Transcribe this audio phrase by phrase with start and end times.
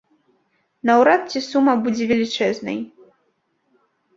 [0.89, 2.77] Наўрад ці сума будзе велічэзнай.